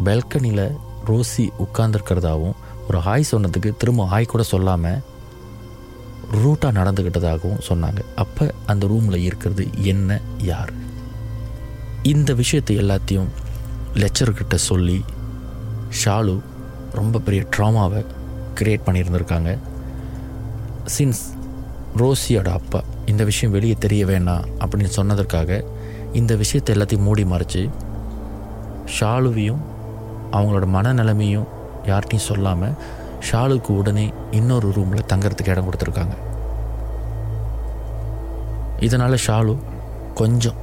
பெல்கனியில் 0.03 0.77
ரோசி 1.07 1.49
உட்கார்ந்துருக்கிறதாகவும் 1.63 2.55
ஒரு 2.87 2.97
ஹாய் 2.97 3.31
சொன்னதுக்கு 3.31 3.77
திரும்ப 3.77 4.07
ஹாய் 4.11 4.25
கூட 4.25 4.43
சொல்லாமல் 4.43 5.01
ரூட்டாக 6.31 6.77
நடந்துக்கிட்டதாகவும் 6.77 7.61
சொன்னாங்க. 7.69 8.01
அப்போ 8.15 8.53
அந்த 8.65 8.87
ரூமில் 8.87 9.23
இருக்கிறது 9.23 9.67
என்ன 9.83 10.21
யார்? 10.41 10.73
இந்த 12.03 12.33
விஷயத்தை 12.33 12.77
எல்லாத்தையும் 12.77 13.29
லெக்சர்கிட்ட 13.93 14.55
சொல்லி 14.55 15.03
ஷாலு 16.03 16.39
ரொம்ப 16.91 17.19
பெரிய 17.19 17.45
ட்ராமாவை 17.57 18.05
கிரியேட் 18.59 18.85
பண்ணியிருந்திருக்காங்க. 18.85 19.57
சின்ஸ் 20.97 21.23
ரோசியோட 21.97 22.47
அப்பா 22.47 22.83
இந்த 23.05 23.23
விஷயம் 23.23 23.53
வெளியே 23.53 23.75
தெரிய 23.79 24.05
வேணாம் 24.05 24.47
அப்படின்னு 24.59 24.91
சொன்னதற்காக 24.95 25.63
இந்த 26.13 26.35
விஷயத்தை 26.35 26.75
எல்லாத்தையும் 26.75 27.07
மூடி 27.07 27.23
மறைச்சு 27.23 27.69
ஷாலுவையும் 28.99 29.61
அவங்களோட 30.35 30.65
மனநிலைமையும் 30.75 31.49
யார்கிட்டையும் 31.85 32.27
சொல்லாமல் 32.29 32.77
ஷாலுக்கு 33.27 33.71
உடனே 33.79 34.05
இன்னொரு 34.31 34.67
ரூமில் 34.71 35.09
தங்கறதுக்கு 35.13 35.53
இடம் 35.53 35.67
கொடுத்துருக்காங்க. 35.67 36.15
இதனால் 38.87 39.23
ஷாலு 39.27 39.53
கொஞ்சம் 40.13 40.59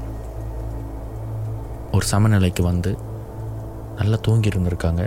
ஒரு 1.93 2.05
சமநிலைக்கு 2.11 2.62
வந்து 2.62 2.91
நல்லா 3.97 4.19
தூங்கி 4.23 4.49
இருந்திருக்காங்க. 4.49 5.02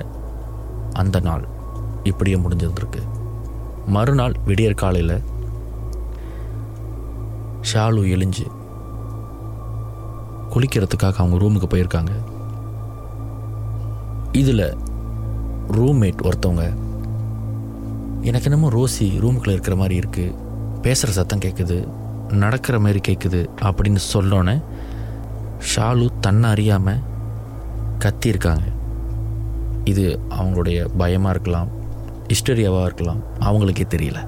அந்த 0.93 1.19
நாள் 1.19 1.45
இப்படியே 2.03 2.36
முடிஞ்சிருந்திருக்கு. 2.36 3.01
மறுநாள் 3.95 4.36
விடியற் 4.45 4.81
காலையில் 4.81 5.24
ஷாலு 7.72 8.01
எழிஞ்சு 8.15 8.45
குளிக்கிறதுக்காக 10.53 11.19
அவங்க 11.22 11.38
ரூமுக்கு 11.43 11.69
போயிருக்காங்க. 11.72 12.13
இதில் 14.41 14.67
ரூம்மேட் 15.71 16.23
ஒருத்தவங்க 16.27 16.63
எனக்கு 18.21 18.47
என்னமோ 18.49 18.69
ரோசி 18.69 19.05
ரூமுக்குள்ளே 19.23 19.55
இருக்கிற 19.55 19.75
மாதிரி 19.75 19.95
இருக்குது 19.99 20.35
பேசுகிற 20.81 21.11
சத்தம் 21.11 21.39
கேட்குது 21.39 21.77
நடக்கிற 22.43 22.79
மாதிரி 22.79 22.99
கேட்குது 23.07 23.41
அப்படின்னு 23.61 24.01
சொன்னோன்னே 24.13 24.55
ஷாலு 25.69 26.05
தன்னை 26.21 26.49
அறியாமல் 26.49 27.01
கத்தியிருக்காங்க. 27.99 28.65
இது 29.83 30.19
அவங்களுடைய 30.29 30.87
பயமாக 30.97 31.33
இருக்கலாம் 31.33 31.69
ஹிஸ்டரியாவாக 32.27 32.83
இருக்கலாம் 32.83 33.21
அவங்களுக்கே 33.39 33.85
தெரியல. 33.95 34.19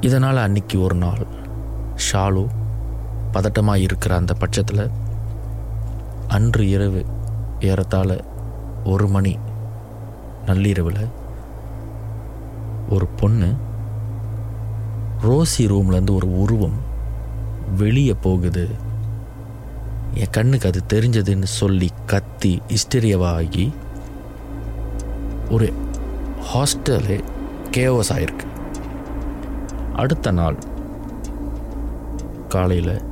இதனால் 0.00 0.36
அன்னைக்கு 0.36 0.76
ஒரு 0.82 0.94
நாள் 0.94 1.26
ஷாலு 2.06 2.46
பதட்டமாக 3.32 3.84
இருக்கிற 3.86 4.14
அந்த 4.14 4.34
பட்சத்தில் 4.34 4.84
அன்று 6.28 6.68
இரவு 6.68 7.02
ஏறத்தாழ 7.60 8.24
ஒரு 8.84 9.08
மணி 9.08 9.38
நள்ளிரவில் 10.46 11.06
ஒரு 12.88 13.06
பொண்ணு 13.06 13.54
ரோசி 15.22 15.58
ரூம்லேருந்து 15.58 16.14
ஒரு 16.14 16.38
உருவம் 16.40 16.78
வெளியே 17.76 18.14
போகுது. 18.14 18.68
என் 20.14 20.30
கண்ணுக்கு 20.30 20.72
அது 20.72 21.00
தெரிஞ்சதுன்னு 21.00 21.42
சொல்லி 21.42 21.90
கத்தி 22.06 22.62
ஹிஸ்டரியாவாகி 22.68 23.72
ஒரு 25.50 25.72
ஹாஸ்டலே 26.54 27.22
கேவஸ் 27.76 28.12
ஆயிருக்கு. 28.12 28.46
அடுத்த 29.94 30.30
நாள் 30.30 30.56
காலையில் 32.48 33.02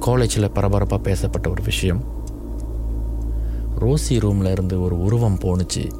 காலேஜில் 0.00 0.50
பரபரப்பாக 0.50 1.02
பேசப்பட்ட 1.02 1.50
ஒரு 1.50 1.62
விஷயம். 1.62 2.19
ரோசி 3.80 4.20
ரூமில் 4.20 4.50
இருந்து 4.50 4.82
ஒரு 4.82 5.02
உருவம் 5.02 5.38
போணுச்சு. 5.38 5.92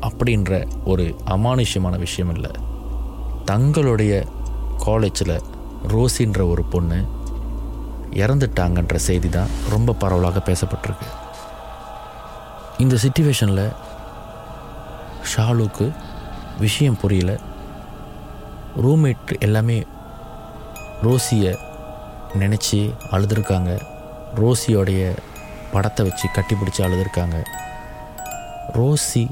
அப்படின்ற 0.00 0.68
ஒரு 0.84 1.16
அமானுஷ்யமான 1.30 1.98
விஷயம் 1.98 2.34
இல்லை. 2.34 2.50
தங்களுடைய 3.44 4.24
காலேஜில் 4.78 5.40
ரோசின்ற 5.88 6.48
ஒரு 6.48 6.62
பொண்ணு 6.62 7.04
இறந்துட்டாங்கன்ற 8.10 8.94
செய்தி 8.94 9.28
தான் 9.28 9.46
ரொம்ப 9.70 9.92
பரவலாக 9.92 10.42
பேசப்பட்டிருக்கு. 10.44 11.06
இந்த 12.78 12.94
சுச்சுவேஷனில் 12.94 13.72
ஷாலுக்கு 15.36 15.92
விஷயம் 16.58 17.00
புரியல. 17.00 17.40
ரூம்மேட் 18.82 19.40
எல்லாமே 19.40 19.86
ரோசியை 21.02 21.56
நினச்சி 22.38 22.92
அழுதுருக்காங்க. 23.10 23.80
ரோசியோடைய 24.34 25.16
படத்தை 25.72 26.02
வச்சு 26.06 26.26
கட்டி 26.34 26.54
பிடிச்சி 26.54 26.80
அழுதுருக்காங்க. 26.86 27.36
ரோசி 28.78 29.22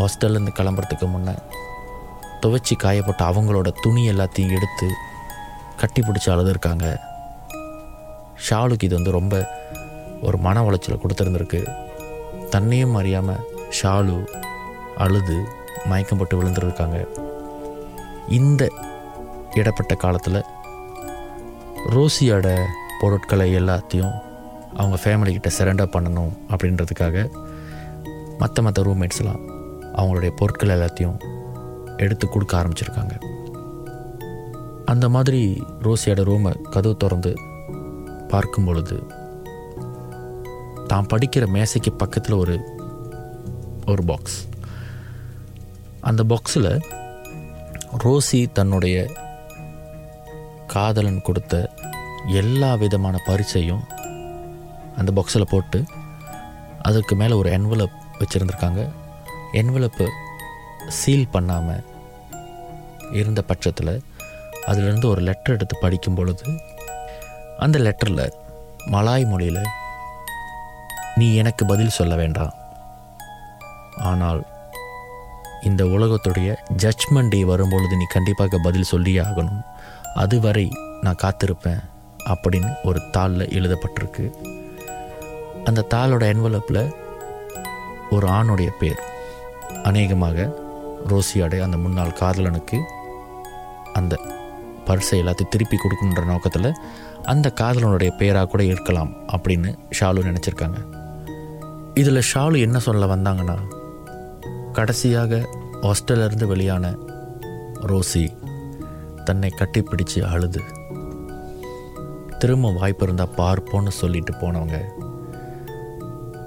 ஹாஸ்டல்லேருந்து 0.00 0.52
கிளம்புறதுக்கு 0.58 1.06
முன்னே 1.08 1.34
துவைச்சி 2.42 2.74
காயப்பட்ட 2.82 3.22
அவங்களோட 3.30 3.68
துணி 3.82 4.02
எல்லாத்தையும் 4.10 4.54
எடுத்து 4.56 4.88
கட்டி 5.76 6.02
பிடிச்சி 6.02 6.28
அழுதுருக்காங்க. 6.32 6.86
ஷாலுக்கு 8.46 8.86
இது 8.88 8.94
வந்து 8.94 9.10
ரொம்ப 9.10 9.34
ஒரு 10.22 10.36
மன 10.38 10.62
உளைச்சலை 10.62 10.96
கொடுத்துருந்துருக்கு. 10.98 11.60
தன்னையும் 12.50 12.94
அறியாமல் 12.94 13.44
ஷாலு 13.78 14.16
அழுது 14.96 15.36
மயக்கம் 15.86 16.18
போட்டு 16.18 16.42
விழுந்துருக்காங்க. 16.42 16.98
இந்த 18.38 18.62
இடப்பட்ட 19.54 19.94
காலத்தில் 19.94 20.46
ரோசியோட 21.94 22.48
பொருட்களை 23.00 23.48
எல்லாத்தையும் 23.54 24.14
அவங்க 24.74 24.98
ஃபேமிலிக்கிட்ட 25.04 25.50
சரண்டர் 25.58 25.92
பண்ணணும் 25.92 26.32
அப்படின்றதுக்காக 26.48 27.30
மற்ற 28.38 28.62
மற்ற 28.62 28.82
ரூம்மேட்ஸ்லாம் 28.82 29.42
அவங்களுடைய 29.96 30.30
பொருட்கள் 30.36 30.68
எல்லாத்தையும் 30.68 31.18
எடுத்து 31.96 32.28
கொடுக்க 32.28 32.62
ஆரம்பிச்சிருக்காங்க. 32.62 33.14
அந்த 34.84 35.08
மாதிரி 35.08 35.62
ரோசியோட 35.82 36.22
ரூமை 36.22 36.62
கதவு 36.62 36.96
திறந்து 36.96 37.34
பார்க்கும் 38.28 38.64
பொழுது 38.64 39.06
தான் 40.86 41.06
படிக்கிற 41.06 41.46
மேசைக்கு 41.46 41.92
பக்கத்தில் 41.92 42.34
ஒரு 42.34 42.78
ஒரு 43.86 44.04
பாக்ஸ் 44.04 44.48
அந்த 46.00 46.22
பாக்ஸில் 46.22 46.80
ரோசி 48.04 48.52
தன்னுடைய 48.52 49.10
காதலன் 50.66 51.22
கொடுத்த 51.22 51.70
எல்லா 52.26 52.74
விதமான 52.74 53.18
பரிசையும் 53.26 53.82
அந்த 54.96 55.10
பாக்ஸில் 55.16 55.50
போட்டு 55.50 55.84
அதுக்கு 56.82 57.16
மேலே 57.16 57.34
ஒரு 57.34 57.50
என்வலப் 57.50 57.98
வச்சுருந்துருக்காங்க. 58.18 58.92
என்வலப்பு 59.52 60.06
சீல் 60.88 61.28
பண்ணாமல் 61.28 61.84
இருந்த 63.12 63.42
பட்சத்தில் 63.42 64.02
அதிலிருந்து 64.66 65.08
ஒரு 65.08 65.20
லெட்டர் 65.20 65.54
எடுத்து 65.54 65.76
படிக்கும் 65.80 66.14
பொழுது 66.14 66.46
அந்த 67.58 67.78
லெட்டரில் 67.78 68.32
மலாய் 68.86 69.26
மொழியில் 69.28 69.62
நீ 71.14 71.34
எனக்கு 71.34 71.66
பதில் 71.66 71.96
சொல்ல 71.98 72.14
வேண்டாம். 72.14 72.54
ஆனால் 73.96 74.46
இந்த 75.62 75.84
உலகத்துடைய 75.84 76.56
ஜட்ஜ்மெண்ட் 76.82 77.28
டே 77.28 77.44
வரும்பொழுது 77.44 77.96
நீ 77.96 78.04
கண்டிப்பாக 78.08 78.58
பதில் 78.62 78.90
சொல்லியே 78.92 79.20
ஆகணும். 79.20 79.62
அதுவரை 80.14 80.66
நான் 81.00 81.22
காத்திருப்பேன் 81.22 81.80
அப்படின்னு 82.24 82.70
ஒரு 82.84 83.00
தாளில் 83.16 83.52
எழுதப்பட்டிருக்கு. 83.58 84.53
அந்த 85.64 85.86
தாளோட 85.94 86.24
என்வலப்பில் 86.32 86.94
ஒரு 88.10 88.26
ஆணுடைய 88.28 88.70
பேர். 88.78 89.00
அநேகமாக 89.82 90.46
ரோசியோடைய 91.08 91.60
அந்த 91.60 91.76
முன்னாள் 91.76 92.18
காதலனுக்கு 92.20 92.78
அந்த 93.92 94.14
பர்ஸை 94.86 95.16
எல்லாத்தையும் 95.20 95.52
திருப்பி 95.54 95.76
கொடுக்கணுன்ற 95.76 96.24
நோக்கத்தில் 96.24 96.70
அந்த 97.22 97.52
காதலனுடைய 97.60 98.10
பேராக 98.16 98.46
கூட 98.46 98.64
இருக்கலாம் 98.64 99.12
அப்படின்னு 99.36 99.70
ஷாலு 100.00 100.22
நினச்சிருக்காங்க. 100.28 100.78
இதில் 101.94 102.28
ஷாலு 102.34 102.60
என்ன 102.60 102.78
சொல்ல 102.78 103.06
வந்தாங்கன்னா 103.06 103.56
கடைசியாக 104.72 105.48
ஹாஸ்டலிருந்து 105.82 106.46
வெளியான 106.46 106.94
ரோசி 107.90 108.24
தன்னை 109.24 109.50
கட்டிப்பிடிச்சு 109.56 110.20
அழுது. 110.22 110.60
திரும்ப 112.38 112.72
வாய்ப்பு 112.72 113.04
இருந்தால் 113.04 113.36
பார்ப்போன்னு 113.36 113.88
சொல்லிட்டு 113.88 114.32
போனவங்க 114.32 114.78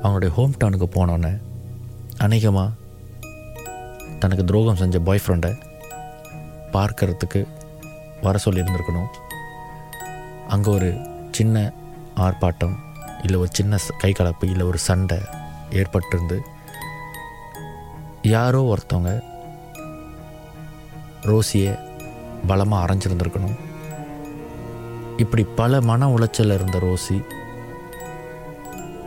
அவனுடைய 0.08 0.34
ஹோம் 0.36 0.54
டவுனுக்கு 0.58 0.88
போனோன்னே 0.98 1.32
அநேகமாக 2.18 2.76
தனக்கு 4.20 4.44
துரோகம் 4.44 4.80
செஞ்ச 4.82 5.00
பாய் 5.08 5.22
ஃப்ரெண்டை 5.24 5.52
பார்க்கறதுக்கு 6.76 7.40
வர 8.22 8.40
சொல்லியிருந்திருக்கணும். 8.46 9.10
அங்கே 10.48 10.70
ஒரு 10.72 10.90
சின்ன 11.32 11.74
ஆர்ப்பாட்டம் 12.26 12.76
இல்லை 13.24 13.40
ஒரு 13.40 13.50
சின்ன 13.52 13.78
கை 13.98 14.12
கலப்பு 14.12 14.46
இல்லை 14.50 14.66
ஒரு 14.66 14.80
சண்டை 14.88 15.20
ஏற்பட்டிருந்து 15.82 16.38
யாரோ 18.36 18.62
ஒருத்தவங்க 18.74 19.14
ரோசியை 21.32 21.74
பலமாக 22.48 22.84
அரைஞ்சிருந்துருக்கணும். 22.86 23.58
இப்படி 25.18 25.44
பல 25.62 25.82
மன 25.82 26.10
உளைச்சல் 26.16 26.56
இருந்த 26.58 26.80
ரோசி 26.88 27.18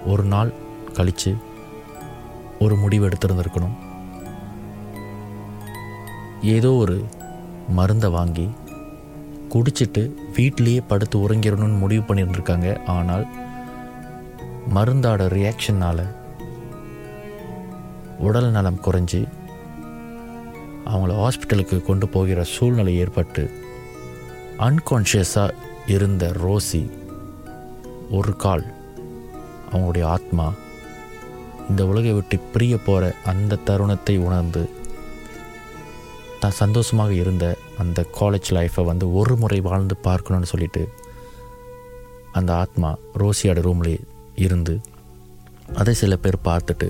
ஒரு 0.06 0.24
நாள் 0.24 0.50
கழித்து 0.92 1.30
ஒரு 2.58 2.74
முடிவு 2.76 3.08
எடுத்திருந்திருக்கணும். 3.08 3.76
ஏதோ 6.56 6.70
ஒரு 6.82 6.96
மருந்தை 7.78 8.10
வாங்கி 8.10 8.46
குடிச்சிட்டு 9.54 10.02
வீட்டிலேயே 10.36 10.80
படுத்து 10.90 11.16
உறங்கிடணும்னு 11.18 11.78
முடிவு 11.78 12.02
பண்ணியிருந்திருக்காங்க. 12.02 12.68
ஆனால் 12.96 13.24
மருந்தோட 14.74 15.22
ரியாக்ஷனால் 15.36 16.04
உடல் 18.18 18.50
நலம் 18.50 18.82
குறைஞ்சி 18.86 19.20
அவங்கள 20.92 21.12
ஹாஸ்பிட்டலுக்கு 21.20 21.76
கொண்டு 21.82 22.06
போகிற 22.08 22.40
சூழ்நிலை 22.54 22.94
ஏற்பட்டு 23.02 23.42
அன்கான்ஷியஸாக 24.66 25.56
இருந்த 25.94 26.24
ரோசி 26.44 26.82
ஒரு 28.18 28.32
கால் 28.44 28.64
அவங்களுடைய 29.72 30.04
ஆத்மா 30.16 30.46
இந்த 31.70 31.86
உலகை 31.86 32.12
விட்டு 32.12 32.38
பிரிய 32.38 32.76
போகிற 32.76 33.14
அந்த 33.24 33.56
தருணத்தை 33.56 34.16
உணர்ந்து 34.18 34.62
தான் 36.40 36.58
சந்தோஷமாக 36.58 37.12
இருந்த 37.12 37.56
அந்த 37.78 38.04
காலேஜ் 38.20 38.48
லைஃப்பை 38.54 38.84
வந்து 38.84 39.12
ஒரு 39.12 39.36
முறை 39.36 39.60
வாழ்ந்து 39.60 39.96
பார்க்கணும்னு 39.96 40.46
சொல்லிட்டு 40.46 40.82
அந்த 42.32 42.54
ஆத்மா 42.54 42.90
ரோசியோட 43.16 43.60
ரூம்லேயே 43.60 44.00
இருந்து 44.36 44.80
அதை 45.76 45.94
சில 45.94 46.16
பேர் 46.16 46.44
பார்த்துட்டு 46.44 46.88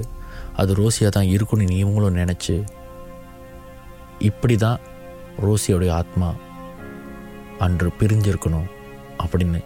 அது 0.56 0.74
ரோசியாக 0.74 1.08
தான் 1.08 1.26
இருக்குன்னு 1.26 1.76
இவங்களும் 1.76 2.18
நினச்சி 2.18 2.54
இப்படி 4.18 4.56
தான் 4.56 4.80
ரோசியோடைய 5.42 5.90
ஆத்மா 5.90 6.28
அன்று 7.58 7.92
பிரிஞ்சிருக்கணும் 8.00 8.68
அப்படின்னு 9.18 9.60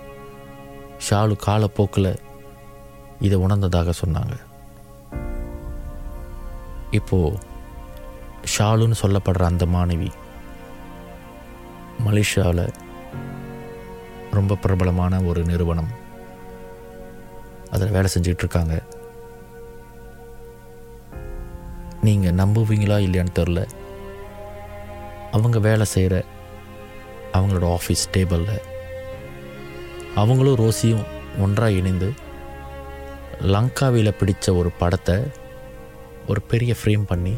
ஷாலு 1.08 1.36
காலப்போக்கில் 1.46 2.20
இதை 3.20 3.38
உணர்ந்ததாக 3.38 3.92
சொன்னாங்க. 4.00 4.34
இப்போது 7.00 7.38
ஷாலுன்னு 8.54 8.96
சொல்லப்படுற 9.02 9.42
அந்த 9.50 9.64
மாணவி 9.74 10.10
மலேசியாவில் 12.06 12.64
ரொம்ப 14.36 14.54
பிரபலமான 14.62 15.20
ஒரு 15.22 15.40
நிறுவனம். 15.44 15.90
அதில் 17.72 17.94
வேலை 17.96 18.08
செஞ்சிகிட்ருக்காங்க 18.14 18.74
நீங்கள் 22.06 22.38
நம்புவீங்களா 22.40 22.96
இல்லையான்னு 23.06 23.36
தெரில. 23.38 23.60
அவங்க 25.32 25.58
வேலை 25.68 25.86
செய்கிற 25.94 26.16
அவங்களோட 27.32 27.66
ஆஃபீஸ் 27.76 28.04
டேபிளில் 28.12 28.60
அவங்களும் 30.14 30.60
ரோசியும் 30.62 31.06
ஒன்றாக 31.38 31.78
இணைந்து 31.80 32.08
லங்காவில் 33.52 34.18
பிடித்த 34.18 34.54
ஒரு 34.54 34.70
படத்தை 34.82 35.16
ஒரு 36.28 36.40
பெரிய 36.42 36.74
ஃப்ரேம் 36.84 37.02
பண்ணி 37.02 37.34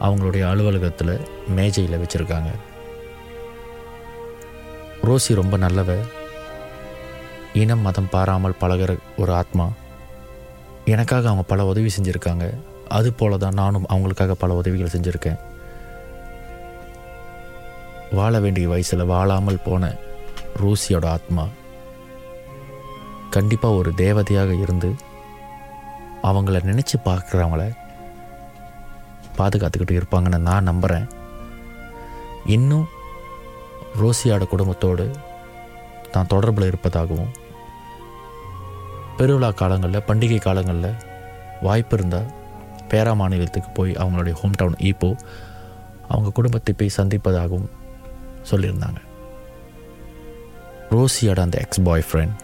அவங்களுடைய 0.00 0.48
அலுவலகத்தில் 0.48 1.20
மேஜையில் 1.48 2.02
வச்சுருக்காங்க. 2.02 2.50
ரோசி 5.02 5.34
ரொம்ப 5.34 5.56
நல்லவ. 5.56 5.96
இனம் 7.54 7.80
மதம் 7.80 8.08
பாராமல் 8.10 8.54
பழகுற 8.60 8.98
ஒரு 9.16 9.34
ஆத்மா. 9.34 9.68
எனக்காக 10.84 11.24
அவங்க 11.24 11.42
பல 11.42 11.64
உதவி 11.64 11.90
செஞ்சுருக்காங்க. 12.00 12.54
அது 12.88 13.12
போல 13.12 13.36
தான் 13.36 13.54
நானும் 13.54 13.86
அவங்களுக்காக 13.88 14.30
பல 14.30 14.54
உதவிகள் 14.54 15.00
செஞ்சுருக்கேன். 15.00 15.38
வாழ 18.12 18.40
வேண்டிய 18.40 18.68
வயசில் 18.68 19.04
வாழாமல் 19.04 19.62
போன 19.64 19.94
ரோசியோட 20.62 21.06
ஆத்மா 21.06 21.46
கண்டிப்பாக 23.30 23.74
ஒரு 23.74 23.92
தேவதையாக 23.96 24.60
இருந்து 24.60 24.94
அவங்கள 26.22 26.60
நினச்சி 26.64 26.96
பார்க்குறவங்கள 27.04 27.72
பாதுகாத்துக்கிட்டு 29.36 30.02
இருப்பாங்கன்னு 30.02 30.38
நான் 30.38 30.62
நம்புகிறேன் 30.62 31.08
இன்னும் 32.44 32.88
ரோசியோட 34.00 34.44
குடும்பத்தோடு 34.44 35.10
தான் 36.12 36.26
தொடர்பில் 36.26 36.66
இருப்பதாகவும் 36.66 37.30
பெருவிழா 39.16 39.54
காலங்களில் 39.54 40.02
பண்டிகை 40.06 40.40
காலங்களில் 40.40 40.94
வாய்ப்பு 41.62 41.96
இருந்தால் 41.96 42.36
பேரா 42.88 43.14
மாநிலத்துக்கு 43.14 43.70
போய் 43.70 43.92
அவங்களுடைய 43.92 44.32
ஹோம் 44.32 44.50
டவுன் 44.50 44.74
ஈப்போ 44.80 45.16
அவங்க 46.08 46.30
குடும்பத்தை 46.30 46.74
போய் 46.74 46.96
சந்திப்பதாகவும் 46.96 47.70
சொல்லியிருந்தாங்க. 48.50 49.00
ரோசியோட 50.90 51.40
அந்த 51.40 51.58
எக்ஸ் 51.58 51.82
பாய் 51.82 52.04
ஃப்ரெண்ட் 52.12 52.36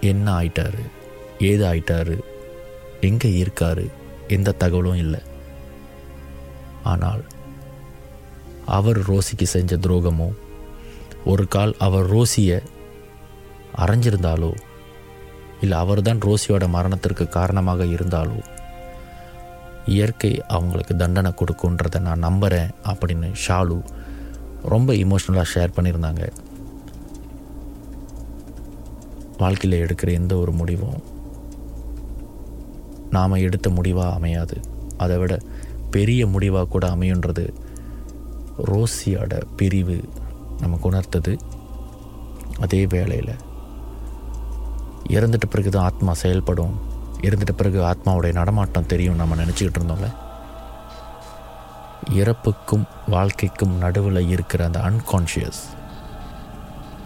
என்ன 0.00 0.40
ஆயிட்டாரு 0.40 0.90
ஏது 1.38 1.66
ஆயிட்டாரு 1.66 2.35
எங்கே 3.00 3.42
இருக்காரு? 3.42 3.90
எந்த 4.28 4.52
தகவலும் 4.52 4.96
இல்லை. 4.96 5.20
ஆனால் 6.82 7.24
அவர் 8.66 8.98
ரோசிக்கு 9.10 9.42
செஞ்ச 9.42 9.76
துரோகமோ 9.76 10.34
ஒரு 11.24 11.48
கால் 11.48 11.74
அவர் 11.78 12.12
ரோசியை 12.12 12.60
அரைஞ்சிருந்தாலோ 13.76 14.54
இல்லை 15.60 15.78
அவர்தான் 15.78 16.18
ரோசியோட 16.18 16.68
மரணத்திற்கு 16.68 17.28
காரணமாக 17.28 17.84
இருந்தாலோ 17.84 18.38
இயற்கை 19.86 20.42
அவங்களுக்கு 20.46 20.96
தண்டனை 20.96 21.32
கொடுக்குன்றதை 21.36 22.00
நான் 22.00 22.18
நம்புகிறேன் 22.18 22.70
அப்படின்னு 22.84 23.34
ஷாலு 23.46 23.84
ரொம்ப 24.62 24.92
இமோஷ்னலாக 24.92 25.44
ஷேர் 25.54 25.76
பண்ணியிருந்தாங்க. 25.76 26.28
வாழ்க்கையில் 29.38 29.86
எடுக்கிற 29.86 30.12
எந்த 30.12 30.36
ஒரு 30.36 30.52
முடிவும் 30.52 31.02
நாம் 33.10 33.32
எடுத்த 33.32 33.70
முடிவாக 33.70 34.14
அமையாது. 34.14 34.60
அதை 34.96 35.16
விட 35.16 35.38
பெரிய 35.90 36.26
முடிவாக 36.26 36.66
கூட 36.66 36.86
அமையுன்றது 36.88 37.54
ரோசியோட 38.64 39.42
பிரிவு 39.56 40.04
நமக்கு 40.60 40.88
உணர்த்தது 40.88 41.36
அதே 42.60 42.86
வேளையில் 42.86 43.34
இறந்துட்ட 45.08 45.46
பிறகு 45.50 45.70
தான் 45.70 45.84
ஆத்மா 45.84 46.12
செயல்படும். 46.12 46.80
இறந்துட்ட 47.20 47.52
பிறகு 47.56 47.80
ஆத்மாவுடைய 47.82 48.32
நடமாட்டம் 48.32 48.86
தெரியும் 48.86 49.14
நம்ம 49.14 49.34
நினச்சிக்கிட்டு 49.34 49.80
இருந்தோம்ல. 49.80 50.12
இறப்புக்கும் 52.10 52.84
வாழ்க்கைக்கும் 53.06 53.74
நடுவில் 53.76 54.28
இருக்கிற 54.28 54.64
அந்த 54.64 54.78
அன்கான்ஷியஸ் 54.78 55.62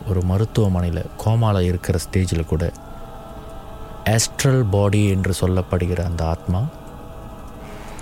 ஒரு 0.09 0.23
மருத்துவமனையில் 0.23 1.07
கோமாவில் 1.25 1.61
இருக்கிற 1.61 1.99
ஸ்டேஜில் 1.99 2.47
கூட 2.47 2.73
ஆஸ்ட்ரல் 4.13 4.65
பாடி 4.65 5.09
என்று 5.09 5.33
சொல்லப்படுகிற 5.41 6.05
அந்த 6.05 6.27
ஆத்மா 6.27 6.65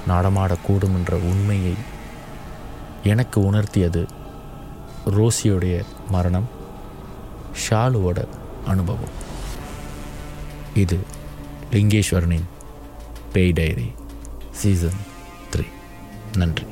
நாடமாடக்கூடும் 0.09 0.95
என்ற 0.95 1.17
உண்மையை 1.17 1.75
எனக்கு 3.03 3.53
உணர்த்தியது 3.53 4.07
ரோசியோடைய 5.07 5.85
மரணம் 6.11 6.49
ஷாலுவோட 7.69 8.27
அனுபவம். 8.67 9.17
இது 10.75 10.99
லிங்கேஸ்வரனின் 11.73 12.49
பேய் 13.33 13.53
டைரி 13.53 13.93
சீசன் 14.51 15.01
த்ரீ. 15.57 15.67
நன்றி. 16.37 16.67